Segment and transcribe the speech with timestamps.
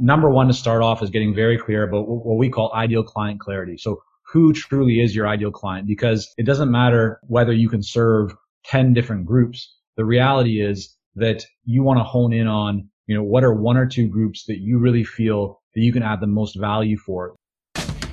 [0.00, 3.40] number one to start off is getting very clear about what we call ideal client
[3.40, 3.76] clarity.
[3.78, 5.86] So who truly is your ideal client?
[5.86, 8.32] Because it doesn't matter whether you can serve
[8.64, 9.76] 10 different groups.
[9.96, 13.76] The reality is that you want to hone in on, you know, what are one
[13.76, 17.34] or two groups that you really feel that you can add the most value for.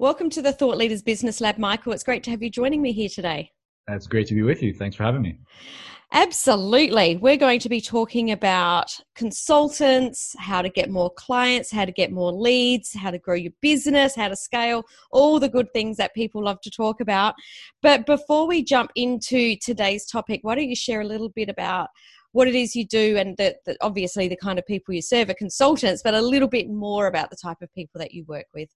[0.00, 1.92] Welcome to the Thought Leaders Business Lab, Michael.
[1.92, 3.50] It's great to have you joining me here today.
[3.88, 4.72] It's great to be with you.
[4.72, 5.40] Thanks for having me.
[6.12, 7.16] Absolutely.
[7.16, 12.12] We're going to be talking about consultants, how to get more clients, how to get
[12.12, 16.14] more leads, how to grow your business, how to scale, all the good things that
[16.14, 17.34] people love to talk about.
[17.82, 21.88] But before we jump into today's topic, why don't you share a little bit about
[22.30, 25.34] what it is you do and that obviously the kind of people you serve are
[25.34, 28.68] consultants, but a little bit more about the type of people that you work with?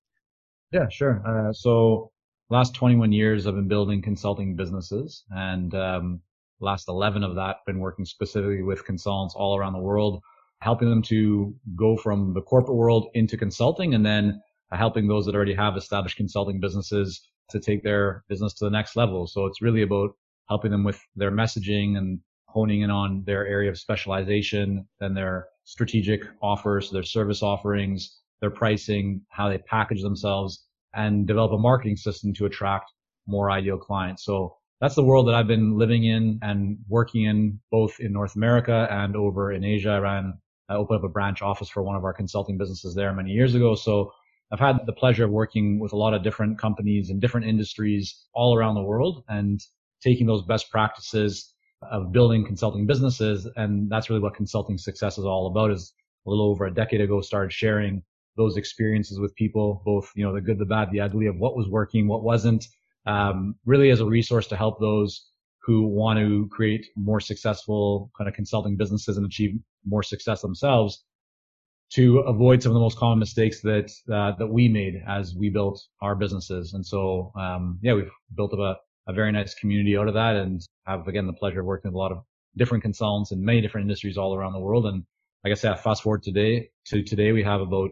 [0.72, 1.22] Yeah, sure.
[1.26, 2.10] Uh, so
[2.48, 6.20] last 21 years, I've been building consulting businesses and, um,
[6.60, 10.22] last 11 of that been working specifically with consultants all around the world,
[10.60, 15.34] helping them to go from the corporate world into consulting and then helping those that
[15.34, 19.26] already have established consulting businesses to take their business to the next level.
[19.26, 20.10] So it's really about
[20.48, 25.48] helping them with their messaging and honing in on their area of specialization, then their
[25.64, 31.96] strategic offers, their service offerings, their pricing, how they package themselves and develop a marketing
[31.96, 32.90] system to attract
[33.26, 34.24] more ideal clients.
[34.24, 38.34] So that's the world that I've been living in and working in both in North
[38.34, 39.90] America and over in Asia.
[39.90, 40.34] I ran,
[40.68, 43.54] I opened up a branch office for one of our consulting businesses there many years
[43.54, 43.76] ago.
[43.76, 44.12] So
[44.52, 48.26] I've had the pleasure of working with a lot of different companies in different industries
[48.34, 49.60] all around the world and
[50.02, 51.54] taking those best practices
[51.90, 53.48] of building consulting businesses.
[53.54, 55.94] And that's really what consulting success is all about is
[56.26, 58.02] a little over a decade ago started sharing
[58.36, 61.56] those experiences with people, both, you know, the good, the bad, the ugly of what
[61.56, 62.64] was working, what wasn't,
[63.06, 65.28] um, really as a resource to help those
[65.64, 71.04] who want to create more successful kind of consulting businesses and achieve more success themselves
[71.90, 75.50] to avoid some of the most common mistakes that, uh, that we made as we
[75.50, 76.72] built our businesses.
[76.72, 78.76] And so, um, yeah, we've built a,
[79.08, 81.96] a very nice community out of that and have again the pleasure of working with
[81.96, 82.22] a lot of
[82.56, 84.86] different consultants in many different industries all around the world.
[84.86, 85.04] And
[85.44, 87.90] like I said, fast forward today to today, we have about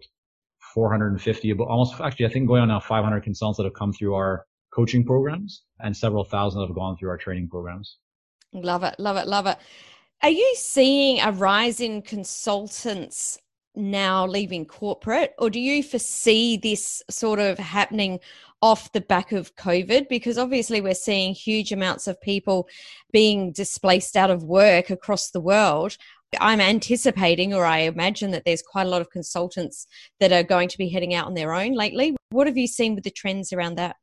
[0.74, 4.14] 450, but almost actually, I think going on now 500 consultants that have come through
[4.14, 7.98] our coaching programs and several thousand have gone through our training programs.
[8.52, 8.94] Love it.
[8.98, 9.26] Love it.
[9.26, 9.58] Love it.
[10.22, 13.38] Are you seeing a rise in consultants
[13.74, 18.18] now leaving corporate, or do you foresee this sort of happening
[18.60, 20.08] off the back of COVID?
[20.08, 22.68] Because obviously, we're seeing huge amounts of people
[23.12, 25.96] being displaced out of work across the world.
[26.38, 29.86] I'm anticipating, or I imagine that there's quite a lot of consultants
[30.20, 32.16] that are going to be heading out on their own lately.
[32.30, 33.96] What have you seen with the trends around that?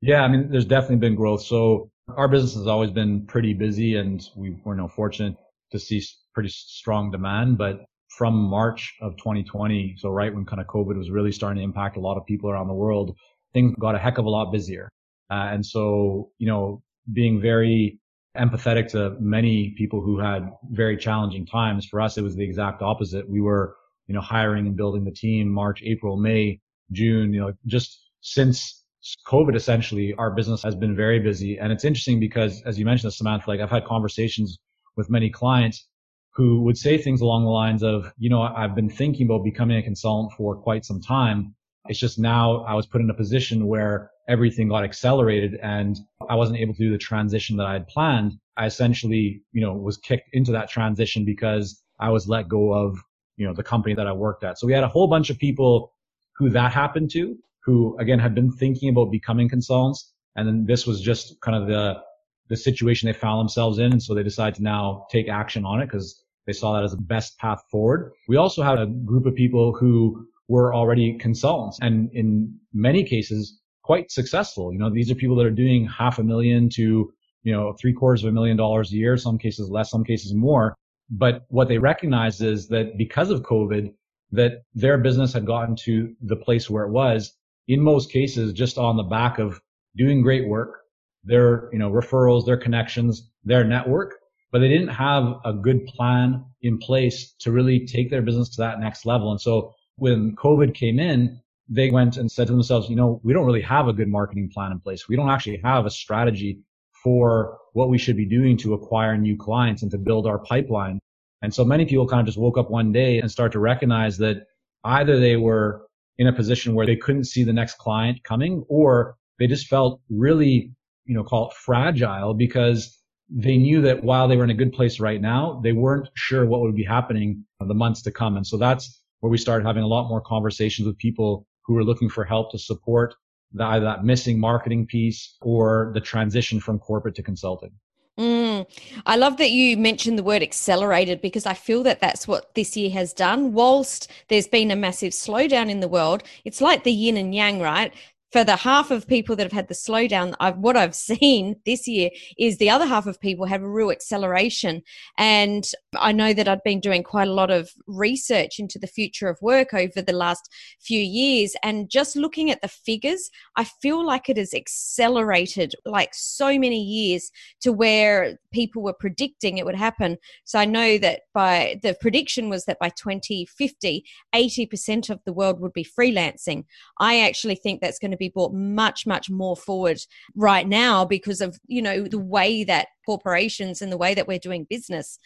[0.00, 1.42] Yeah, I mean, there's definitely been growth.
[1.42, 5.34] So our business has always been pretty busy and we were now fortunate
[5.72, 6.02] to see
[6.34, 7.56] pretty strong demand.
[7.56, 11.64] But from March of 2020, so right when kind of COVID was really starting to
[11.64, 13.16] impact a lot of people around the world,
[13.54, 14.90] things got a heck of a lot busier.
[15.30, 17.98] Uh, and so, you know, being very
[18.36, 21.86] empathetic to many people who had very challenging times.
[21.86, 23.28] For us, it was the exact opposite.
[23.28, 26.60] We were, you know, hiring and building the team March, April, May,
[26.92, 28.84] June, you know, just since
[29.26, 31.58] COVID, essentially, our business has been very busy.
[31.58, 34.58] And it's interesting because, as you mentioned, Samantha, like I've had conversations
[34.96, 35.86] with many clients
[36.34, 39.76] who would say things along the lines of, you know, I've been thinking about becoming
[39.76, 41.54] a consultant for quite some time.
[41.86, 45.98] It's just now I was put in a position where everything got accelerated and
[46.28, 48.32] I wasn't able to do the transition that I had planned.
[48.56, 52.96] I essentially, you know, was kicked into that transition because I was let go of,
[53.36, 54.58] you know, the company that I worked at.
[54.58, 55.92] So we had a whole bunch of people
[56.36, 60.12] who that happened to, who again had been thinking about becoming consultants.
[60.36, 62.00] And then this was just kind of the,
[62.48, 63.92] the situation they found themselves in.
[63.92, 66.92] And so they decided to now take action on it because they saw that as
[66.92, 68.12] the best path forward.
[68.28, 73.60] We also had a group of people who were already consultants and in many cases
[73.84, 74.72] quite successful.
[74.72, 77.92] You know, these are people that are doing half a million to, you know, three
[77.92, 80.74] quarters of a million dollars a year, some cases less, some cases more.
[81.10, 83.92] But what they recognize is that because of COVID,
[84.32, 87.32] that their business had gotten to the place where it was
[87.68, 89.60] in most cases just on the back of
[89.96, 90.80] doing great work,
[91.22, 94.16] their, you know, referrals, their connections, their network,
[94.50, 98.62] but they didn't have a good plan in place to really take their business to
[98.62, 99.30] that next level.
[99.30, 103.32] And so when COVID came in, they went and said to themselves, you know, we
[103.32, 105.08] don't really have a good marketing plan in place.
[105.08, 106.60] We don't actually have a strategy
[107.02, 111.00] for what we should be doing to acquire new clients and to build our pipeline.
[111.42, 114.16] And so many people kind of just woke up one day and start to recognize
[114.18, 114.46] that
[114.84, 115.86] either they were
[116.18, 120.00] in a position where they couldn't see the next client coming or they just felt
[120.08, 120.72] really,
[121.06, 124.72] you know, call it fragile because they knew that while they were in a good
[124.72, 128.36] place right now, they weren't sure what would be happening in the months to come.
[128.36, 131.84] And so that's where we started having a lot more conversations with people who are
[131.84, 133.14] looking for help to support
[133.52, 137.72] the, either that missing marketing piece or the transition from corporate to consulting.
[138.18, 138.64] Mm,
[139.06, 142.76] I love that you mentioned the word accelerated because I feel that that's what this
[142.76, 143.52] year has done.
[143.52, 147.60] Whilst there's been a massive slowdown in the world, it's like the yin and yang,
[147.60, 147.92] right?
[148.34, 151.86] For the half of people that have had the slowdown, I've, what I've seen this
[151.86, 154.82] year is the other half of people have a real acceleration.
[155.16, 155.64] And
[155.96, 159.40] I know that I've been doing quite a lot of research into the future of
[159.40, 160.50] work over the last
[160.80, 161.54] few years.
[161.62, 166.82] And just looking at the figures, I feel like it has accelerated like so many
[166.82, 170.16] years to where people were predicting it would happen.
[170.42, 174.04] So I know that by the prediction was that by 2050,
[174.34, 176.64] 80% of the world would be freelancing.
[176.98, 179.98] I actually think that's going to be be brought much, much more forward
[180.34, 184.38] right now because of, you know, the way that corporations and the way that we're
[184.38, 185.18] doing business.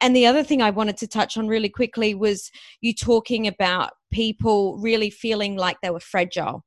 [0.00, 2.50] And the other thing I wanted to touch on really quickly was
[2.80, 6.64] you talking about people really feeling like they were fragile.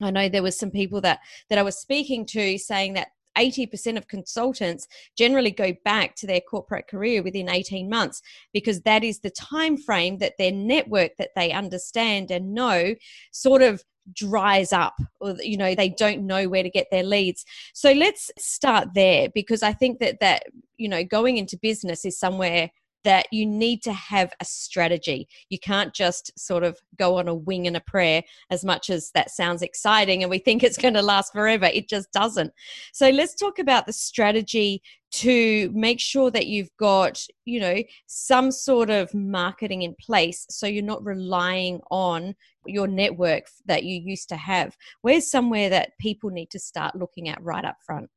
[0.00, 3.96] I know there was some people that that I was speaking to saying that 80%
[3.96, 4.86] of consultants
[5.16, 8.20] generally go back to their corporate career within 18 months
[8.52, 12.94] because that is the time frame that their network that they understand and know
[13.30, 13.82] sort of
[14.12, 17.44] dries up or you know they don't know where to get their leads.
[17.72, 20.44] So let's start there because i think that that
[20.76, 22.70] you know going into business is somewhere
[23.04, 25.28] that you need to have a strategy.
[25.48, 29.10] You can't just sort of go on a wing and a prayer as much as
[29.14, 31.66] that sounds exciting and we think it's going to last forever.
[31.66, 32.52] It just doesn't.
[32.92, 34.82] So let's talk about the strategy
[35.12, 40.66] to make sure that you've got, you know, some sort of marketing in place so
[40.66, 42.34] you're not relying on
[42.66, 44.76] your network that you used to have.
[45.02, 48.08] Where's somewhere that people need to start looking at right up front?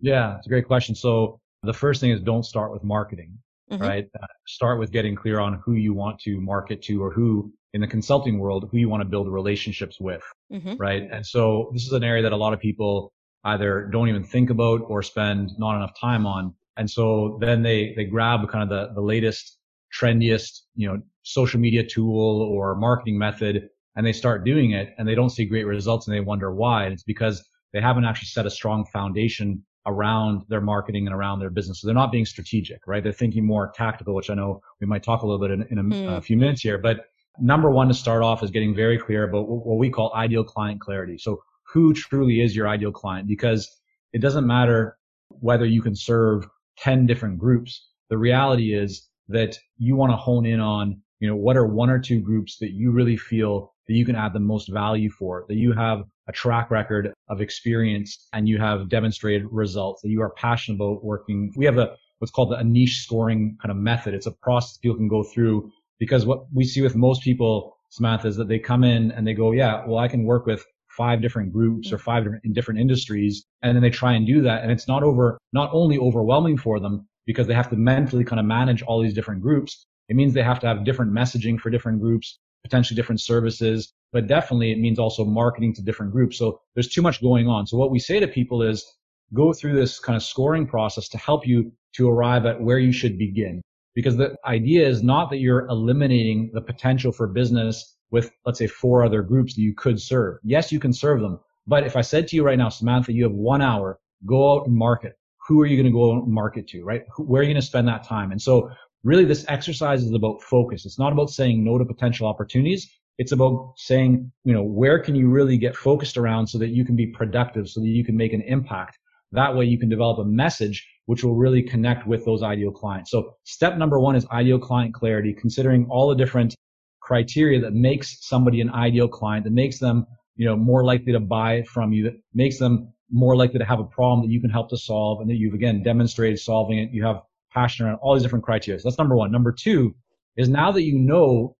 [0.00, 0.94] Yeah, it's a great question.
[0.94, 3.38] So the first thing is don't start with marketing
[3.70, 3.82] mm-hmm.
[3.82, 4.06] right?
[4.20, 7.80] Uh, start with getting clear on who you want to market to or who in
[7.80, 10.22] the consulting world, who you want to build relationships with,
[10.52, 10.76] mm-hmm.
[10.76, 11.08] right?
[11.10, 13.12] And so this is an area that a lot of people
[13.44, 16.54] either don't even think about or spend not enough time on.
[16.76, 19.58] And so then they, they grab kind of the, the latest,
[19.92, 25.06] trendiest, you know, social media tool or marketing method and they start doing it and
[25.06, 26.84] they don't see great results and they wonder why.
[26.84, 31.40] And it's because they haven't actually set a strong foundation around their marketing and around
[31.40, 31.80] their business.
[31.80, 33.02] So they're not being strategic, right?
[33.02, 35.78] They're thinking more tactical, which I know we might talk a little bit in, in
[35.78, 36.16] a, mm.
[36.16, 36.78] a, few minutes here.
[36.78, 37.06] But
[37.38, 40.80] number one to start off is getting very clear about what we call ideal client
[40.80, 41.18] clarity.
[41.18, 43.28] So who truly is your ideal client?
[43.28, 43.70] Because
[44.12, 44.96] it doesn't matter
[45.28, 46.46] whether you can serve
[46.78, 47.88] 10 different groups.
[48.08, 51.90] The reality is that you want to hone in on, you know, what are one
[51.90, 55.44] or two groups that you really feel that you can add the most value for,
[55.48, 60.22] that you have a track record of experience and you have demonstrated results, that you
[60.22, 61.52] are passionate about working.
[61.56, 64.14] We have a, what's called a niche scoring kind of method.
[64.14, 68.28] It's a process people can go through because what we see with most people, Samantha,
[68.28, 71.20] is that they come in and they go, yeah, well, I can work with five
[71.20, 73.44] different groups or five different in different industries.
[73.62, 74.62] And then they try and do that.
[74.62, 78.40] And it's not over, not only overwhelming for them because they have to mentally kind
[78.40, 79.86] of manage all these different groups.
[80.08, 84.26] It means they have to have different messaging for different groups potentially different services, but
[84.26, 86.38] definitely it means also marketing to different groups.
[86.38, 87.66] So there's too much going on.
[87.66, 88.84] So what we say to people is
[89.32, 92.92] go through this kind of scoring process to help you to arrive at where you
[92.92, 93.60] should begin.
[93.94, 98.66] Because the idea is not that you're eliminating the potential for business with, let's say,
[98.66, 100.38] four other groups that you could serve.
[100.42, 101.38] Yes, you can serve them.
[101.66, 104.66] But if I said to you right now, Samantha, you have one hour, go out
[104.66, 105.14] and market.
[105.46, 107.02] Who are you going to go market to, right?
[107.18, 108.32] Where are you going to spend that time?
[108.32, 108.70] And so
[109.04, 110.84] really this exercise is about focus.
[110.84, 112.90] It's not about saying no to potential opportunities.
[113.18, 116.84] It's about saying, you know, where can you really get focused around so that you
[116.84, 118.98] can be productive, so that you can make an impact.
[119.30, 123.10] That way you can develop a message which will really connect with those ideal clients.
[123.10, 126.54] So step number one is ideal client clarity, considering all the different
[127.00, 130.06] criteria that makes somebody an ideal client, that makes them,
[130.36, 133.80] you know, more likely to buy from you, that makes them more likely to have
[133.80, 136.90] a problem that you can help to solve and that you've again demonstrated solving it.
[136.90, 137.20] You have
[137.54, 138.80] passionate around all these different criteria.
[138.80, 139.30] So that's number one.
[139.30, 139.94] Number two
[140.36, 141.56] is now that you know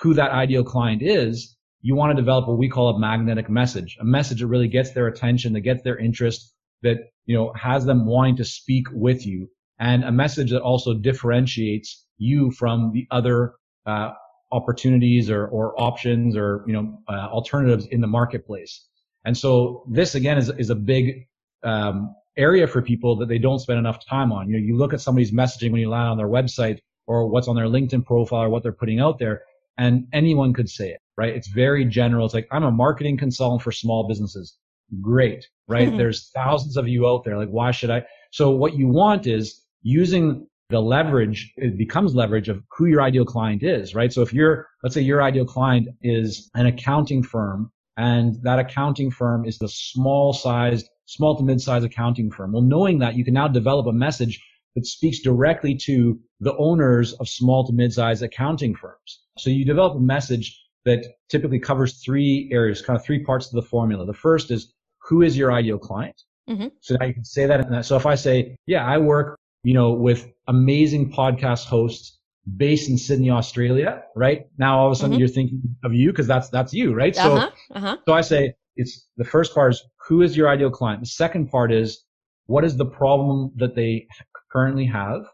[0.00, 3.96] who that ideal client is, you want to develop what we call a magnetic message,
[4.00, 7.84] a message that really gets their attention, that gets their interest, that, you know, has
[7.84, 13.06] them wanting to speak with you and a message that also differentiates you from the
[13.10, 13.54] other,
[13.86, 14.10] uh,
[14.50, 18.86] opportunities or, or options or, you know, uh, alternatives in the marketplace.
[19.24, 21.26] And so this again is, is a big,
[21.62, 24.48] um, area for people that they don't spend enough time on.
[24.48, 27.48] You know, you look at somebody's messaging when you land on their website or what's
[27.48, 29.42] on their LinkedIn profile or what they're putting out there
[29.78, 31.34] and anyone could say it, right?
[31.34, 32.24] It's very general.
[32.24, 34.56] It's like, I'm a marketing consultant for small businesses.
[35.00, 35.88] Great, right?
[35.88, 35.98] Mm-hmm.
[35.98, 37.36] There's thousands of you out there.
[37.36, 38.04] Like, why should I?
[38.32, 43.24] So what you want is using the leverage, it becomes leverage of who your ideal
[43.24, 44.12] client is, right?
[44.12, 49.10] So if you're, let's say your ideal client is an accounting firm and that accounting
[49.10, 52.52] firm is the small sized, small to mid sized accounting firm.
[52.52, 54.40] Well, knowing that you can now develop a message
[54.74, 59.20] that speaks directly to the owners of small to mid sized accounting firms.
[59.36, 63.52] So you develop a message that typically covers three areas, kind of three parts of
[63.52, 64.06] the formula.
[64.06, 66.22] The first is who is your ideal client?
[66.48, 66.68] Mm-hmm.
[66.80, 67.84] So now you can say that.
[67.84, 72.17] So if I say, yeah, I work you know, with amazing podcast hosts
[72.56, 74.46] based in Sydney, Australia, right?
[74.58, 75.20] Now all of a sudden mm-hmm.
[75.20, 77.16] you're thinking of you because that's, that's you, right?
[77.16, 77.50] Uh-huh.
[77.50, 77.96] So, uh-huh.
[78.06, 81.00] so I say it's the first part is who is your ideal client?
[81.00, 82.04] The second part is
[82.46, 84.06] what is the problem that they
[84.52, 85.26] currently have?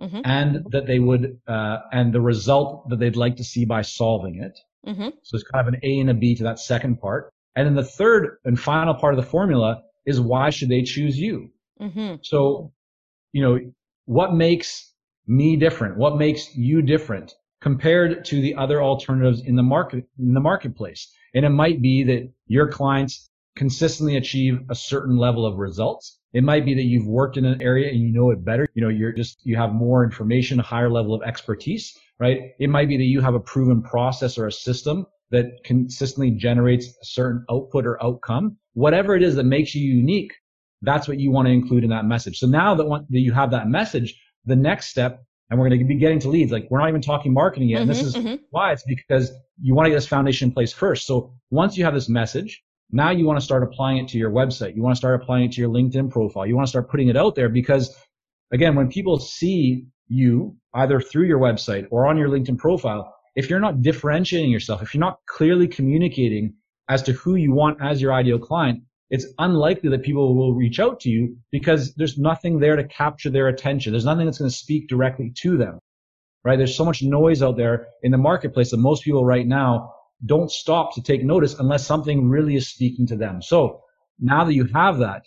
[0.00, 0.22] Mm-hmm.
[0.24, 4.42] and that they would uh, and the result that they'd like to see by solving
[4.42, 4.58] it.
[4.84, 5.10] Mm-hmm.
[5.22, 7.32] So it's kind of an A and a B to that second part.
[7.54, 11.16] And then the third and final part of the formula is why should they choose
[11.16, 11.52] you?
[11.80, 12.16] Mm-hmm.
[12.22, 12.72] So
[13.32, 13.60] you know,
[14.06, 14.92] what makes
[15.26, 15.96] me different?
[15.96, 21.12] What makes you different compared to the other alternatives in the market, in the marketplace?
[21.34, 26.18] And it might be that your clients consistently achieve a certain level of results.
[26.32, 28.68] It might be that you've worked in an area and you know it better.
[28.74, 32.50] You know, you're just, you have more information, a higher level of expertise, right?
[32.58, 36.88] It might be that you have a proven process or a system that consistently generates
[36.88, 38.56] a certain output or outcome.
[38.74, 40.32] Whatever it is that makes you unique,
[40.82, 42.38] that's what you want to include in that message.
[42.38, 45.78] So now that, one, that you have that message, the next step, and we're going
[45.78, 46.52] to be getting to leads.
[46.52, 47.82] Like we're not even talking marketing yet.
[47.82, 48.44] Mm-hmm, and this mm-hmm, is mm-hmm.
[48.50, 51.06] why it's because you want to get this foundation in place first.
[51.06, 54.30] So once you have this message, now you want to start applying it to your
[54.30, 54.76] website.
[54.76, 56.46] You want to start applying it to your LinkedIn profile.
[56.46, 57.96] You want to start putting it out there because
[58.52, 63.50] again, when people see you either through your website or on your LinkedIn profile, if
[63.50, 66.54] you're not differentiating yourself, if you're not clearly communicating
[66.88, 70.80] as to who you want as your ideal client, it's unlikely that people will reach
[70.80, 73.92] out to you because there's nothing there to capture their attention.
[73.92, 75.78] There's nothing that's going to speak directly to them,
[76.44, 76.56] right?
[76.56, 79.92] There's so much noise out there in the marketplace that most people right now
[80.26, 83.42] don't stop to take notice unless something really is speaking to them.
[83.42, 83.82] So
[84.18, 85.22] now that you have that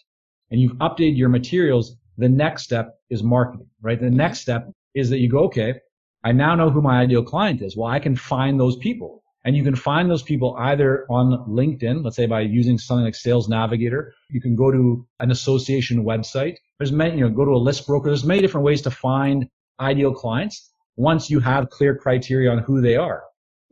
[0.49, 3.99] and you've updated your materials, the next step is marketing, right?
[3.99, 5.75] The next step is that you go, okay,
[6.23, 7.77] I now know who my ideal client is.
[7.77, 9.23] Well, I can find those people.
[9.47, 13.15] And you can find those people either on LinkedIn, let's say by using something like
[13.15, 14.13] Sales Navigator.
[14.29, 16.57] You can go to an association website.
[16.77, 18.09] There's many, you know, go to a list broker.
[18.09, 19.47] There's many different ways to find
[19.79, 23.23] ideal clients once you have clear criteria on who they are.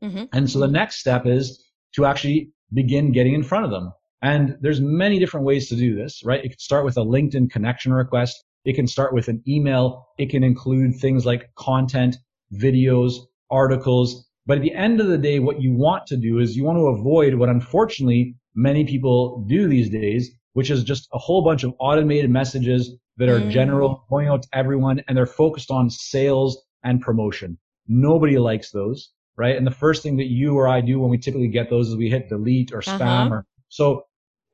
[0.02, 0.24] Mm-hmm.
[0.32, 1.62] And so the next step is
[1.96, 3.92] to actually begin getting in front of them.
[4.22, 6.40] And there's many different ways to do this, right?
[6.40, 8.42] It can start with a LinkedIn connection request.
[8.64, 10.08] It can start with an email.
[10.18, 12.16] It can include things like content,
[12.54, 13.16] videos,
[13.52, 16.64] articles, but at the end of the day, what you want to do is you
[16.64, 21.44] want to avoid what unfortunately many people do these days, which is just a whole
[21.44, 23.50] bunch of automated messages that are mm.
[23.50, 27.58] general going out to everyone and they're focused on sales and promotion.
[27.88, 29.56] Nobody likes those, right?
[29.56, 31.96] And the first thing that you or I do when we typically get those is
[31.96, 33.36] we hit delete or spam uh-huh.
[33.36, 34.06] or so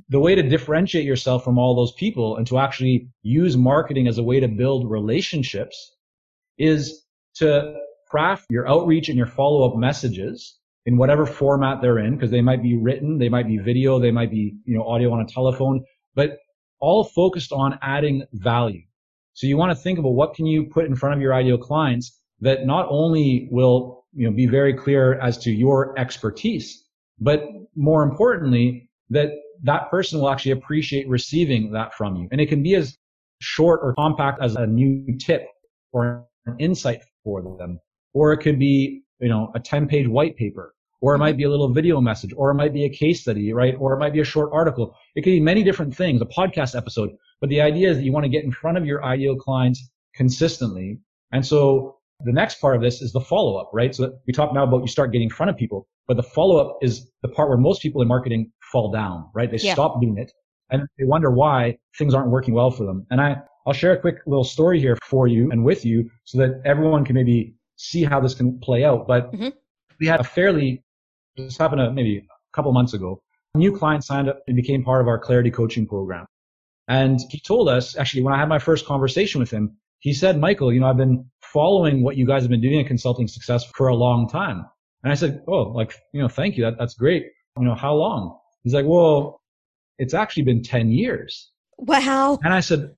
[0.10, 4.18] the way to differentiate yourself from all those people and to actually use marketing as
[4.18, 5.96] a way to build relationships
[6.58, 7.06] is
[7.36, 7.76] to
[8.12, 12.62] craft your outreach and your follow-up messages in whatever format they're in, because they might
[12.62, 15.82] be written, they might be video, they might be, you know, audio on a telephone,
[16.14, 16.38] but
[16.82, 18.82] all focused on adding value.
[19.34, 21.58] So you want to think about what can you put in front of your ideal
[21.58, 26.84] clients that not only will, you know, be very clear as to your expertise,
[27.20, 29.30] but more importantly, that
[29.64, 32.28] that person will actually appreciate receiving that from you.
[32.32, 32.98] And it can be as
[33.40, 35.48] short or compact as a new tip
[35.94, 37.80] or an insight for them
[38.14, 41.44] or it could be, you know, a 10 page white paper, or it might be
[41.44, 43.76] a little video message, or it might be a case study, right?
[43.80, 44.96] Or it might be a short article.
[45.16, 47.10] It could be many different things, a podcast episode.
[47.40, 49.90] But the idea is that you want to get in front of your ideal clients
[50.16, 51.00] consistently.
[51.32, 53.96] And so the next part of this is the follow up, right?
[53.96, 56.58] So we talk now about you start getting in front of people, but the follow
[56.58, 59.50] up is the part where most people in marketing fall down, right?
[59.50, 59.74] They yeah.
[59.74, 60.32] stop doing it
[60.70, 63.06] and they wonder why things aren't working well for them.
[63.10, 63.38] And I,
[63.68, 67.06] I'll share a quick little story here for you and with you so that everyone
[67.06, 69.08] can maybe see how this can play out.
[69.08, 69.50] But mm-hmm.
[70.00, 70.84] we had a fairly,
[71.36, 73.22] this happened maybe a couple months ago.
[73.56, 76.26] A new client signed up and became part of our clarity coaching program.
[76.88, 80.40] And he told us, actually, when I had my first conversation with him, he said,
[80.40, 83.66] Michael, you know, I've been following what you guys have been doing in consulting success
[83.76, 84.66] for a long time.
[85.04, 86.64] And I said, Oh, like, you know, thank you.
[86.64, 87.26] That, that's great.
[87.58, 88.38] You know, how long?
[88.64, 89.42] He's like, well,
[89.98, 91.52] it's actually been 10 years.
[91.78, 92.40] Wow.
[92.44, 92.96] And I said,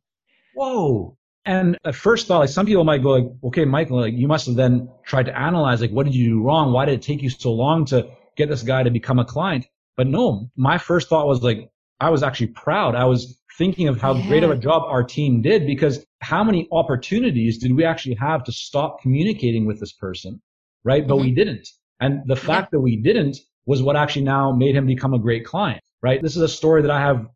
[0.56, 1.18] whoa.
[1.46, 4.46] And at first thought, like some people might go like, okay, Michael, like you must
[4.46, 6.72] have then tried to analyze, like, what did you do wrong?
[6.72, 9.68] Why did it take you so long to get this guy to become a client?
[9.98, 11.70] But no, my first thought was like,
[12.00, 12.96] I was actually proud.
[12.96, 14.28] I was thinking of how yeah.
[14.28, 18.44] great of a job our team did because how many opportunities did we actually have
[18.46, 20.42] to stop communicating with this person?
[20.84, 21.06] Right.
[21.08, 21.26] But mm-hmm.
[21.26, 21.68] we didn't.
[22.00, 22.78] And the fact yeah.
[22.78, 26.22] that we didn't was what actually now made him become a great client, right?
[26.22, 27.28] This is a story that I have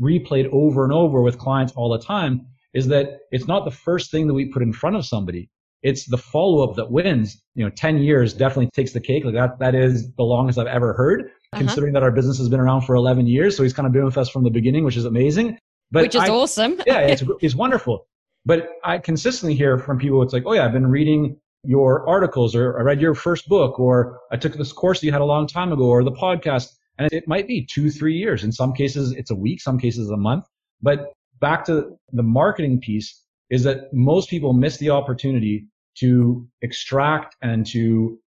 [0.00, 2.46] replayed over and over with clients all the time
[2.76, 5.48] is that it's not the first thing that we put in front of somebody.
[5.82, 7.42] It's the follow up that wins.
[7.54, 9.24] You know, 10 years definitely takes the cake.
[9.24, 11.58] Like that, that is the longest I've ever heard, uh-huh.
[11.58, 13.56] considering that our business has been around for 11 years.
[13.56, 15.58] So he's kind of been with us from the beginning, which is amazing.
[15.90, 16.78] But which is I, awesome.
[16.86, 18.06] yeah, it's, it's wonderful.
[18.44, 22.54] But I consistently hear from people, it's like, oh yeah, I've been reading your articles
[22.54, 25.24] or I read your first book or I took this course that you had a
[25.24, 26.68] long time ago or the podcast.
[26.98, 28.44] And it might be two, three years.
[28.44, 29.62] In some cases, it's a week.
[29.62, 30.44] Some cases, a month.
[30.82, 35.66] But back to the marketing piece is that most people miss the opportunity
[35.98, 38.18] to extract and to,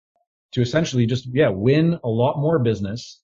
[0.54, 3.22] to essentially just, yeah, win a lot more business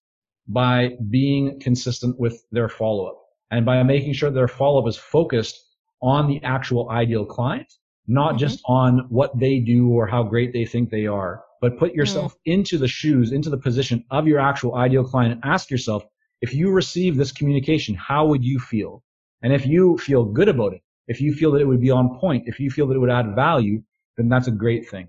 [0.48, 4.98] by being consistent with their follow up and by making sure their follow up is
[4.98, 5.60] focused
[6.02, 7.72] on the actual ideal client
[8.08, 8.38] not mm-hmm.
[8.40, 12.34] just on what they do or how great they think they are, but put yourself
[12.34, 12.54] mm.
[12.54, 16.04] into the shoes, into the position of your actual ideal client and ask yourself,
[16.42, 19.04] if you receive this communication, how would you feel?
[19.46, 22.18] And if you feel good about it, if you feel that it would be on
[22.18, 23.84] point, if you feel that it would add value,
[24.18, 25.08] then that's a great thing.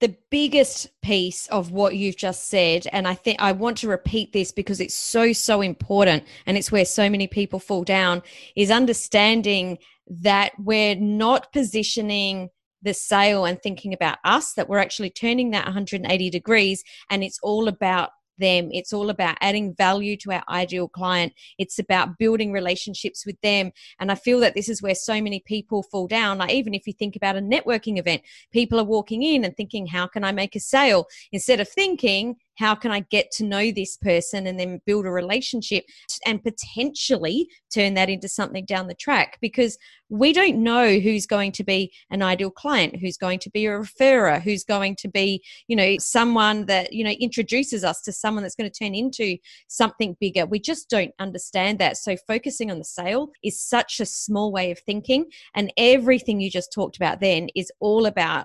[0.00, 4.32] The biggest piece of what you've just said, and I think I want to repeat
[4.32, 8.22] this because it's so, so important, and it's where so many people fall down,
[8.56, 9.76] is understanding
[10.08, 12.48] that we're not positioning
[12.80, 17.38] the sale and thinking about us, that we're actually turning that 180 degrees and it's
[17.42, 18.08] all about
[18.40, 18.68] them.
[18.72, 21.32] It's all about adding value to our ideal client.
[21.58, 23.72] It's about building relationships with them.
[24.00, 26.38] And I feel that this is where so many people fall down.
[26.38, 29.86] Like, even if you think about a networking event, people are walking in and thinking,
[29.86, 31.06] how can I make a sale?
[31.30, 35.10] Instead of thinking, how can I get to know this person and then build a
[35.10, 35.84] relationship
[36.26, 39.38] and potentially turn that into something down the track?
[39.40, 39.78] Because
[40.10, 43.70] we don't know who's going to be an ideal client, who's going to be a
[43.70, 48.42] referrer, who's going to be, you know, someone that, you know, introduces us to someone
[48.42, 50.44] that's going to turn into something bigger.
[50.44, 51.96] We just don't understand that.
[51.96, 55.24] So focusing on the sale is such a small way of thinking.
[55.54, 58.44] And everything you just talked about then is all about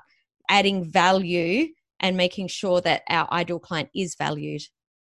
[0.49, 1.67] adding value
[1.99, 4.61] and making sure that our ideal client is valued.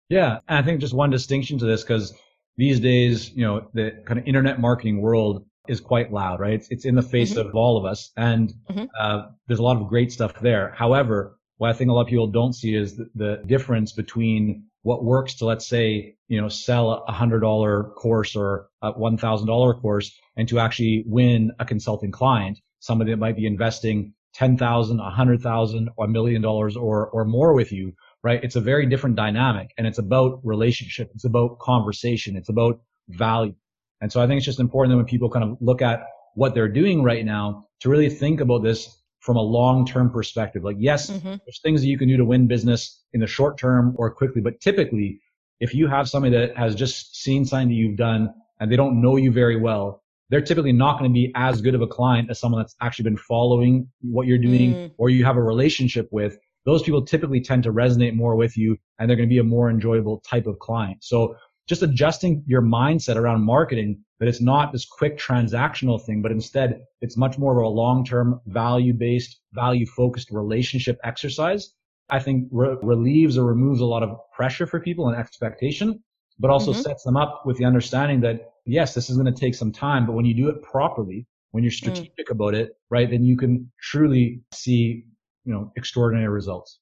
[0.09, 0.39] Yeah.
[0.47, 2.13] And I think just one distinction to this, because
[2.57, 6.53] these days, you know, the kind of internet marketing world is quite loud, right?
[6.53, 7.47] It's, it's in the face mm-hmm.
[7.47, 8.11] of all of us.
[8.17, 8.85] And mm-hmm.
[8.99, 10.73] uh, there's a lot of great stuff there.
[10.77, 14.65] However, what I think a lot of people don't see is the, the difference between
[14.81, 19.17] what works to, let's say, you know, sell a hundred dollar course or a one
[19.17, 24.13] thousand dollar course and to actually win a consulting client, somebody that might be investing
[24.33, 28.43] 10,000, 100,000, or a million dollars or, or more with you, right?
[28.43, 31.11] It's a very different dynamic and it's about relationship.
[31.13, 32.35] It's about conversation.
[32.35, 33.55] It's about value.
[34.01, 36.03] And so I think it's just important that when people kind of look at
[36.35, 40.63] what they're doing right now to really think about this from a long-term perspective.
[40.63, 41.27] Like, yes, mm-hmm.
[41.27, 44.41] there's things that you can do to win business in the short term or quickly,
[44.41, 45.19] but typically
[45.61, 48.99] if you have somebody that has just seen something that you've done and they don't
[48.99, 50.00] know you very well,
[50.31, 53.03] they're typically not going to be as good of a client as someone that's actually
[53.03, 54.91] been following what you're doing mm.
[54.97, 56.39] or you have a relationship with.
[56.65, 59.43] Those people typically tend to resonate more with you and they're going to be a
[59.43, 61.03] more enjoyable type of client.
[61.03, 61.35] So
[61.67, 66.81] just adjusting your mindset around marketing that it's not this quick transactional thing, but instead
[67.01, 71.73] it's much more of a long-term value based, value focused relationship exercise.
[72.09, 76.01] I think re- relieves or removes a lot of pressure for people and expectation,
[76.39, 76.81] but also mm-hmm.
[76.81, 80.05] sets them up with the understanding that yes, this is going to take some time,
[80.05, 81.75] but when you do it properly, when you're mm.
[81.75, 82.31] strategic mm.
[82.31, 85.05] about it, right, then you can truly see,
[85.45, 86.79] you know, extraordinary results.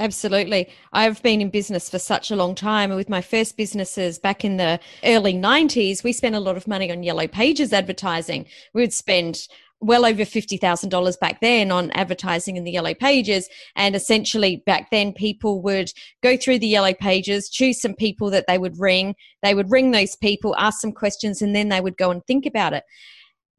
[0.00, 0.68] Absolutely.
[0.92, 2.90] I've been in business for such a long time.
[2.90, 6.66] And with my first businesses back in the early 90s, we spent a lot of
[6.66, 8.46] money on yellow pages advertising.
[8.72, 9.46] We would spend
[9.84, 13.48] well over $50,000 back then on advertising in the yellow pages.
[13.76, 15.90] And essentially, back then, people would
[16.22, 19.14] go through the yellow pages, choose some people that they would ring.
[19.42, 22.46] They would ring those people, ask some questions, and then they would go and think
[22.46, 22.84] about it.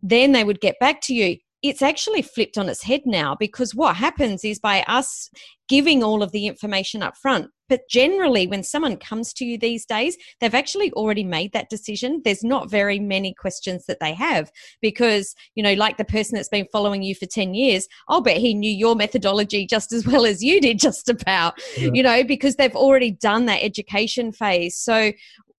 [0.02, 1.38] Then they would get back to you.
[1.62, 5.30] It's actually flipped on its head now because what happens is by us
[5.68, 9.86] giving all of the information up front, But generally, when someone comes to you these
[9.86, 12.22] days, they've actually already made that decision.
[12.24, 14.52] There's not very many questions that they have
[14.82, 18.38] because, you know, like the person that's been following you for 10 years, I'll bet
[18.38, 21.90] he knew your methodology just as well as you did, just about, yeah.
[21.94, 24.78] you know, because they've already done that education phase.
[24.78, 25.12] So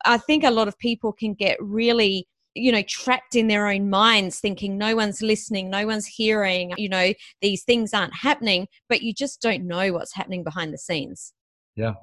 [0.04, 3.90] I think a lot of people can get really you know trapped in their own
[3.90, 9.02] minds thinking no one's listening no one's hearing you know these things aren't happening but
[9.02, 11.34] you just don't know what's happening behind the scenes
[11.76, 11.94] yeah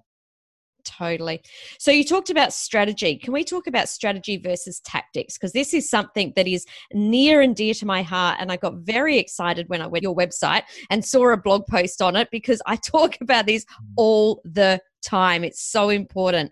[0.83, 1.41] Totally.
[1.79, 3.17] So you talked about strategy.
[3.17, 5.38] Can we talk about strategy versus tactics?
[5.38, 8.38] Because this is something that is near and dear to my heart.
[8.39, 11.65] And I got very excited when I went to your website and saw a blog
[11.67, 13.69] post on it because I talk about this mm.
[13.97, 15.43] all the time.
[15.43, 16.51] It's so important.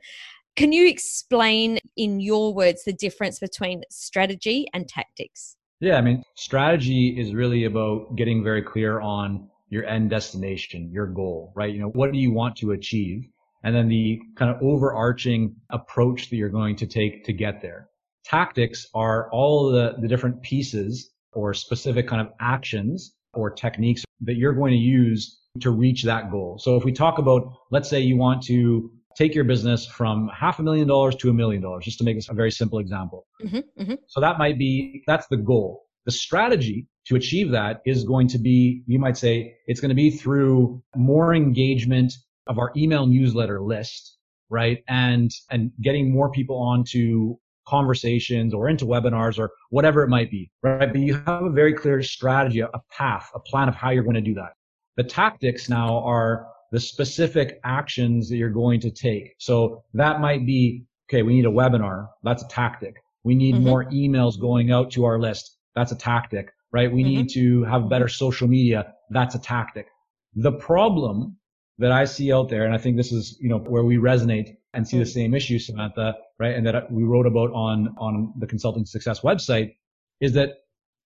[0.55, 5.55] Can you explain in your words the difference between strategy and tactics?
[5.79, 11.07] Yeah, I mean, strategy is really about getting very clear on your end destination, your
[11.07, 11.73] goal, right?
[11.73, 13.27] You know, what do you want to achieve?
[13.63, 17.88] And then the kind of overarching approach that you're going to take to get there.
[18.25, 24.36] Tactics are all the, the different pieces or specific kind of actions or techniques that
[24.36, 26.60] you're going to use to reach that goal.
[26.60, 30.60] So if we talk about, let's say you want to take your business from half
[30.60, 33.25] a million dollars to a million dollars, just to make this a very simple example.
[33.41, 33.93] Mm-hmm, mm-hmm.
[34.07, 35.84] So that might be, that's the goal.
[36.06, 39.96] The strategy to achieve that is going to be, you might say, it's going to
[39.96, 42.14] be through more engagement
[42.48, 44.18] of our email newsletter list,
[44.50, 44.84] right?
[44.88, 47.38] And, and getting more people onto
[47.68, 50.92] conversations or into webinars or whatever it might be, right?
[50.92, 54.16] But you have a very clear strategy, a path, a plan of how you're going
[54.16, 54.54] to do that.
[54.98, 59.36] The tactics now are the specific actions that you're going to take.
[59.38, 62.08] So that might be, okay, we need a webinar.
[62.24, 62.96] That's a tactic.
[63.24, 63.66] We need mm-hmm.
[63.66, 65.58] more emails going out to our list.
[65.75, 66.91] That's a tactic, right?
[66.91, 67.10] We mm-hmm.
[67.10, 68.93] need to have better social media.
[69.10, 69.88] That's a tactic.
[70.36, 71.38] The problem
[71.77, 74.55] that I see out there, and I think this is, you know, where we resonate
[74.73, 75.13] and see the mm.
[75.13, 76.55] same issue, Samantha, right?
[76.55, 79.75] And that we wrote about on, on the consulting success website
[80.21, 80.49] is that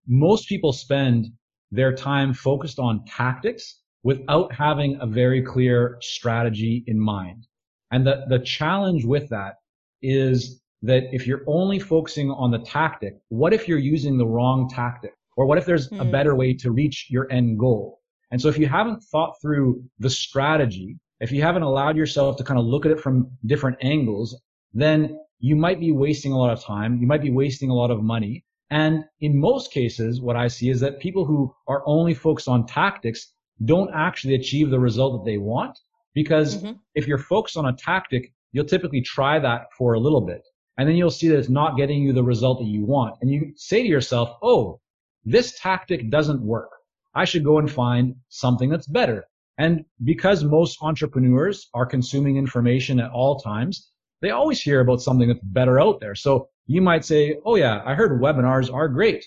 [0.08, 1.28] most people spend
[1.72, 7.48] their time focused on tactics without having a very clear strategy in mind.
[7.92, 9.56] And the, the challenge with that
[10.02, 14.70] is that if you're only focusing on the tactic, what if you're using the wrong
[14.70, 15.14] tactic?
[15.38, 16.00] Or what if there's mm.
[16.00, 16.12] a hmm.
[16.12, 18.00] better way to reach your end goal?
[18.32, 22.44] And so if you haven't thought through the strategy, if you haven't allowed yourself to
[22.44, 24.40] kind of look at it from different angles,
[24.74, 26.98] then you might be wasting a lot of time.
[27.00, 28.44] You might be wasting a lot of money.
[28.72, 32.66] And in most cases, what I see is that people who are only focused on
[32.66, 33.32] tactics
[33.64, 35.78] don't actually achieve the result that they want.
[36.14, 36.74] Because mm-hmm.
[36.96, 40.42] if you're focused on a tactic, you'll typically try that for a little bit.
[40.78, 43.18] And then you'll see that it's not getting you the result that you want.
[43.22, 44.80] And you say to yourself, oh,
[45.24, 46.70] this tactic doesn't work.
[47.14, 49.26] I should go and find something that's better.
[49.58, 53.90] And because most entrepreneurs are consuming information at all times,
[54.22, 56.16] they always hear about something that's better out there.
[56.16, 59.26] So you might say, Oh yeah, I heard webinars are great.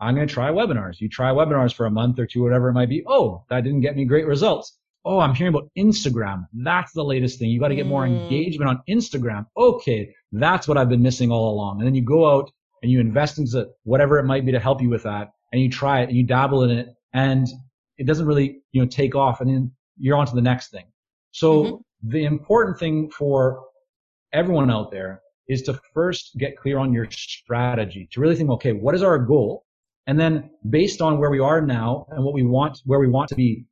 [0.00, 1.00] I'm going to try webinars.
[1.00, 3.04] You try webinars for a month or two, whatever it might be.
[3.06, 4.78] Oh, that didn't get me great results.
[5.04, 6.46] Oh, I'm hearing about Instagram.
[6.52, 7.50] That's the latest thing.
[7.50, 8.22] You got to get more mm.
[8.22, 9.46] engagement on Instagram.
[9.56, 10.14] Okay.
[10.32, 11.78] That's what I've been missing all along.
[11.78, 12.50] And then you go out
[12.82, 15.70] and you invest into whatever it might be to help you with that and you
[15.70, 17.48] try it and you dabble in it and
[17.98, 20.86] it doesn't really, you know, take off and then you're on to the next thing.
[21.32, 22.10] So mm-hmm.
[22.10, 23.62] the important thing for
[24.32, 28.72] everyone out there is to first get clear on your strategy, to really think, okay,
[28.72, 29.64] what is our goal?
[30.06, 33.28] And then based on where we are now and what we want, where we want
[33.30, 33.64] to be,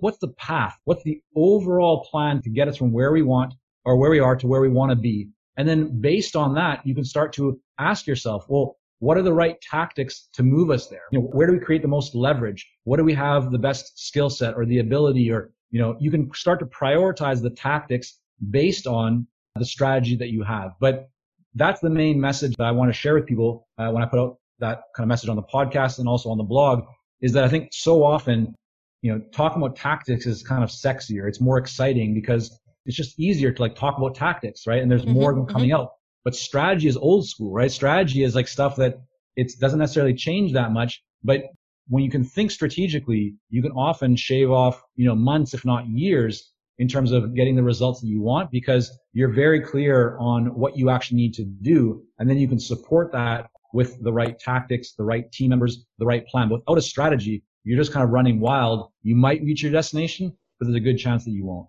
[0.00, 0.76] what's the path?
[0.84, 4.36] What's the overall plan to get us from where we want or where we are
[4.36, 5.28] to where we want to be?
[5.56, 9.32] And then based on that, you can start to ask yourself, well, what are the
[9.32, 11.02] right tactics to move us there?
[11.12, 12.66] You know, where do we create the most leverage?
[12.84, 16.10] What do we have the best skill set or the ability or, you know, you
[16.10, 18.18] can start to prioritize the tactics
[18.50, 20.72] based on the strategy that you have.
[20.80, 21.08] But
[21.54, 24.20] that's the main message that I want to share with people uh, when I put
[24.20, 26.84] out that kind of message on the podcast and also on the blog
[27.20, 28.54] is that I think so often,
[29.02, 31.28] you know, talking about tactics is kind of sexier.
[31.28, 34.82] It's more exciting because it's just easier to like talk about tactics, right?
[34.82, 35.80] And there's mm-hmm, more of them coming mm-hmm.
[35.80, 35.92] out.
[36.24, 37.70] But strategy is old school, right?
[37.70, 38.98] Strategy is like stuff that
[39.36, 41.42] it doesn't necessarily change that much, but
[41.88, 45.86] when you can think strategically, you can often shave off, you know, months, if not
[45.86, 50.46] years in terms of getting the results that you want because you're very clear on
[50.46, 52.02] what you actually need to do.
[52.18, 56.06] And then you can support that with the right tactics, the right team members, the
[56.06, 56.48] right plan.
[56.48, 58.90] Without a strategy, you're just kind of running wild.
[59.02, 61.66] You might reach your destination, but there's a good chance that you won't.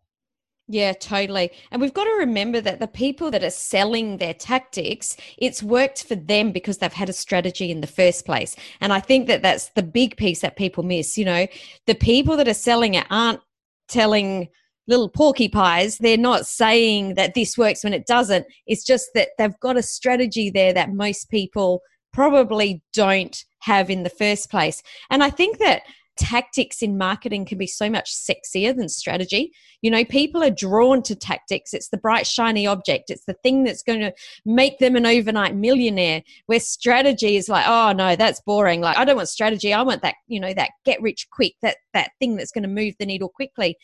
[0.69, 1.51] Yeah, totally.
[1.71, 6.03] And we've got to remember that the people that are selling their tactics, it's worked
[6.03, 8.55] for them because they've had a strategy in the first place.
[8.79, 11.17] And I think that that's the big piece that people miss.
[11.17, 11.47] You know,
[11.88, 13.39] the people that are selling it aren't
[13.88, 14.49] telling
[14.88, 15.97] little porcupines.
[15.97, 18.45] They're not saying that this works when it doesn't.
[18.67, 21.81] It's just that they've got a strategy there that most people
[22.17, 24.82] probably don't have in the first place.
[25.12, 25.84] And I think that
[26.17, 29.51] tactics in marketing can be so much sexier than strategy.
[29.84, 31.75] You know, people are drawn to tactics.
[31.75, 34.12] It's the bright, shiny object, it's the thing that's going to
[34.47, 36.23] make them an overnight millionaire.
[36.47, 38.82] Where strategy is like, oh no, that's boring.
[38.82, 39.71] Like, I don't want strategy.
[39.71, 42.67] I want that, you know, that get rich quick, that, that thing that's going to
[42.67, 43.77] move the needle quickly.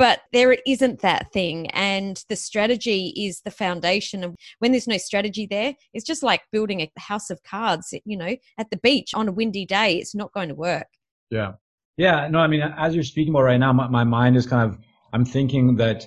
[0.00, 1.66] But there isn't that thing.
[1.72, 4.24] And the strategy is the foundation.
[4.24, 8.16] And when there's no strategy there, it's just like building a house of cards, you
[8.16, 9.98] know, at the beach on a windy day.
[9.98, 10.86] It's not going to work.
[11.30, 11.52] Yeah.
[11.98, 12.28] Yeah.
[12.28, 14.78] No, I mean, as you're speaking about right now, my, my mind is kind of,
[15.12, 16.06] I'm thinking that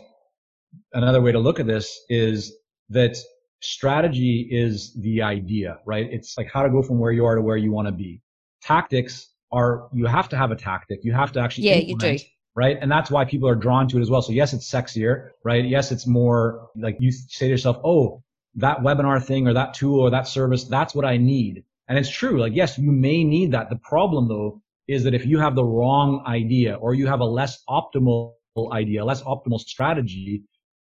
[0.94, 2.52] another way to look at this is
[2.90, 3.16] that
[3.62, 6.08] strategy is the idea, right?
[6.12, 8.24] It's like how to go from where you are to where you want to be.
[8.64, 11.02] Tactics are, you have to have a tactic.
[11.04, 12.18] You have to actually, yeah, you do.
[12.56, 12.78] Right.
[12.80, 14.22] And that's why people are drawn to it as well.
[14.22, 15.66] So yes, it's sexier, right?
[15.66, 18.24] Yes, it's more like you say to yourself, Oh,
[18.56, 21.64] that webinar thing or that tool or that service, that's what I need.
[21.88, 22.40] And it's true.
[22.40, 23.70] Like, yes, you may need that.
[23.70, 27.26] The problem though is that if you have the wrong idea or you have a
[27.26, 28.34] less optimal
[28.72, 30.44] idea, less optimal strategy,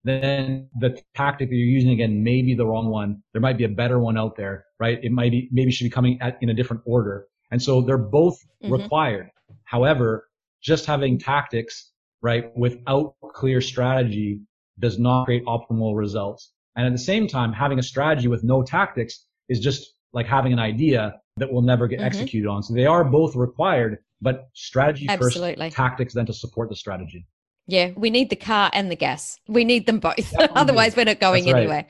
[0.05, 3.22] then the tactic that you're using again may be the wrong one.
[3.33, 5.03] There might be a better one out there, right?
[5.03, 7.27] It might be, maybe should be coming at, in a different order.
[7.50, 8.72] And so they're both mm-hmm.
[8.72, 9.31] required.
[9.64, 10.29] However,
[10.64, 14.40] just having tactics, right, without clear strategy
[14.79, 16.53] does not create optimal results.
[16.77, 20.53] And at the same time, having a strategy with no tactics is just like having
[20.53, 22.07] an idea that will never get mm-hmm.
[22.07, 22.62] executed on.
[22.62, 25.66] So they are both required, but strategy Absolutely.
[25.66, 27.27] first, tactics then to support the strategy.
[27.66, 29.38] Yeah, we need the car and the gas.
[29.48, 30.35] We need them both.
[30.38, 31.87] Otherwise, we're not going anywhere.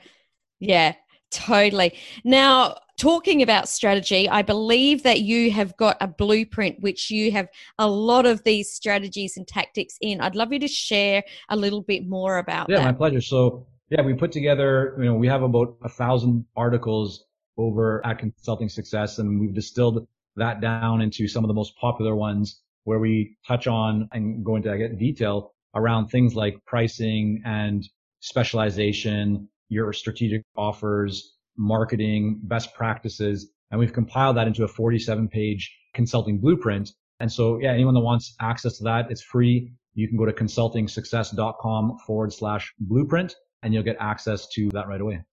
[0.59, 0.95] Yeah,
[1.31, 1.97] totally.
[2.23, 7.47] Now, talking about strategy, I believe that you have got a blueprint which you have
[7.79, 10.21] a lot of these strategies and tactics in.
[10.21, 12.85] I'd love you to share a little bit more about yeah, that.
[12.85, 13.21] my pleasure.
[13.21, 17.25] So, yeah, we put together, you know, we have about a thousand articles
[17.57, 22.15] over at Consulting Success, and we've distilled that down into some of the most popular
[22.15, 27.87] ones where we touch on and go into detail around things like pricing and
[28.19, 33.51] specialization, your strategic offers, marketing, best practices.
[33.71, 36.91] And we've compiled that into a 47 page consulting blueprint.
[37.19, 39.71] And so, yeah, anyone that wants access to that, it's free.
[39.93, 45.01] You can go to consultingsuccess.com forward slash blueprint and you'll get access to that right
[45.01, 45.23] away.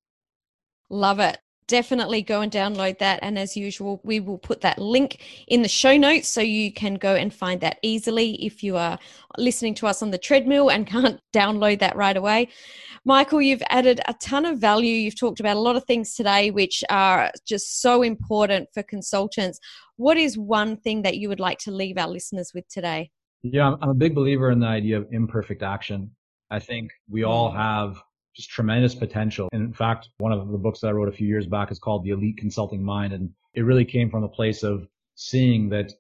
[0.89, 3.19] Love it definitely go and download that.
[3.23, 6.95] And as usual, we will put that link in the show notes so you can
[6.95, 8.99] go and find that easily if you are
[9.39, 12.49] listening to us on the treadmill and can't download that right away.
[13.05, 14.95] Michael, you've added a ton of value.
[14.95, 19.59] You've talked about a lot of things today which are just so important for consultants.
[19.97, 23.11] What is one thing that you would like to leave our listeners with today?
[23.43, 26.13] Yeah, I'm a big believer in the idea of imperfect action.
[26.51, 27.57] I think we all mm.
[27.57, 28.01] have
[28.35, 29.49] just tremendous potential.
[29.53, 31.79] And in fact, one of the books that I wrote a few years back is
[31.79, 33.13] called The Elite Consulting Mind.
[33.13, 35.93] And it really came from a place of seeing that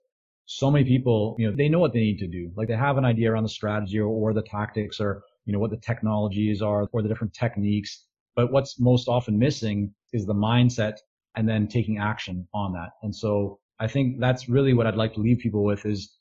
[0.46, 2.50] so many people, you know, they know what they need to do.
[2.56, 5.58] Like they have an idea around the strategy or, or the tactics or, you know,
[5.58, 8.06] what the technologies are or the different techniques.
[8.34, 10.96] But what's most often missing is the mindset
[11.36, 12.90] and then taking action on that.
[13.02, 16.16] And so I think that's really what I'd like to leave people with is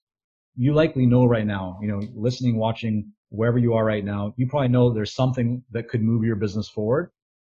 [0.56, 4.46] you likely know right now, you know, listening, watching, wherever you are right now, you
[4.46, 7.12] probably know there's something that could move your business forward,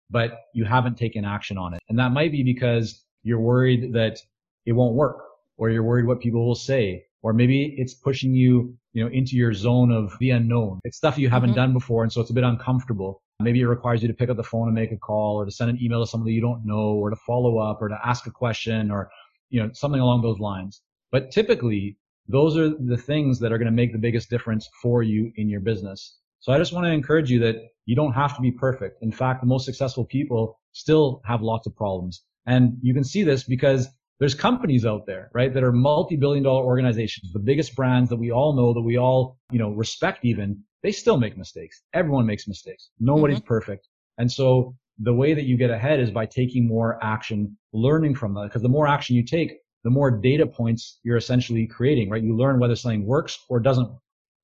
[0.09, 1.81] but you haven't taken action on it.
[1.87, 4.19] And that might be because you're worried that
[4.65, 5.23] it won't work
[5.57, 9.35] or you're worried what people will say, or maybe it's pushing you, you know, into
[9.35, 10.79] your zone of the unknown.
[10.83, 11.57] It's stuff you haven't mm-hmm.
[11.57, 12.03] done before.
[12.03, 13.21] And so it's a bit uncomfortable.
[13.39, 15.51] Maybe it requires you to pick up the phone and make a call or to
[15.51, 18.25] send an email to somebody you don't know or to follow up or to ask
[18.25, 19.09] a question or,
[19.51, 20.81] you know, something along those lines.
[21.11, 25.03] But typically those are the things that are going to make the biggest difference for
[25.03, 26.17] you in your business.
[26.39, 29.01] So I just want to encourage you that you don't have to be perfect.
[29.01, 32.23] In fact, the most successful people still have lots of problems.
[32.45, 33.87] And you can see this because
[34.19, 38.31] there's companies out there, right, that are multi-billion dollar organizations, the biggest brands that we
[38.31, 41.81] all know, that we all, you know, respect even, they still make mistakes.
[41.93, 42.89] Everyone makes mistakes.
[42.99, 43.47] Nobody's mm-hmm.
[43.47, 43.87] perfect.
[44.17, 48.33] And so the way that you get ahead is by taking more action, learning from
[48.35, 48.43] that.
[48.45, 52.23] Because the more action you take, the more data points you're essentially creating, right?
[52.23, 54.01] You learn whether something works or doesn't work.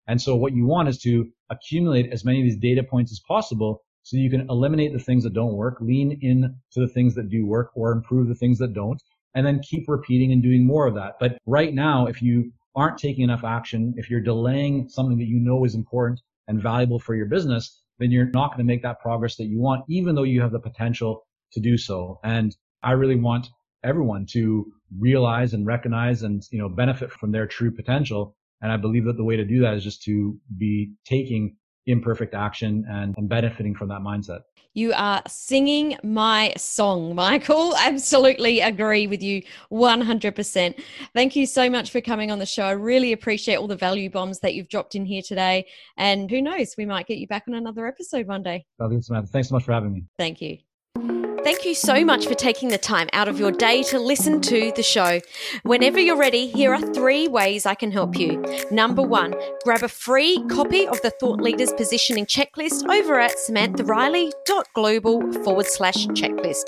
[0.07, 3.21] And so what you want is to accumulate as many of these data points as
[3.25, 7.15] possible so you can eliminate the things that don't work, lean in to the things
[7.15, 9.01] that do work or improve the things that don't,
[9.33, 11.13] and then keep repeating and doing more of that.
[11.19, 15.39] But right now, if you aren't taking enough action, if you're delaying something that you
[15.39, 18.99] know is important and valuable for your business, then you're not going to make that
[18.99, 22.19] progress that you want, even though you have the potential to do so.
[22.23, 23.47] And I really want
[23.83, 28.35] everyone to realize and recognize and, you know, benefit from their true potential.
[28.61, 32.33] And I believe that the way to do that is just to be taking imperfect
[32.33, 34.41] action and, and benefiting from that mindset.
[34.75, 37.75] You are singing my song, Michael.
[37.77, 40.81] Absolutely agree with you 100%.
[41.13, 42.63] Thank you so much for coming on the show.
[42.63, 45.67] I really appreciate all the value bombs that you've dropped in here today.
[45.97, 48.65] And who knows, we might get you back on another episode one day.
[49.29, 50.05] Thanks so much for having me.
[50.17, 50.57] Thank you.
[51.43, 54.71] Thank you so much for taking the time out of your day to listen to
[54.77, 55.19] the show.
[55.63, 58.41] Whenever you're ready, here are three ways I can help you.
[58.71, 65.33] Number one, grab a free copy of the Thought Leaders Positioning Checklist over at samanthariley.global
[65.43, 66.63] forward slash checklist.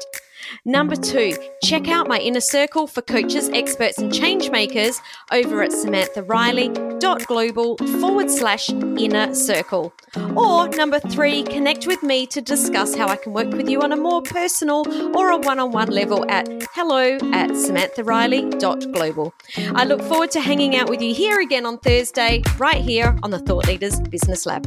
[0.65, 4.99] Number two, check out my inner circle for coaches, experts, and change makers
[5.31, 9.93] over at samanthariley.global forward slash inner circle.
[10.36, 13.91] Or number three, connect with me to discuss how I can work with you on
[13.91, 14.86] a more personal
[15.17, 19.34] or a one on one level at hello at samanthariley.global.
[19.58, 23.31] I look forward to hanging out with you here again on Thursday, right here on
[23.31, 24.65] the Thought Leaders Business Lab.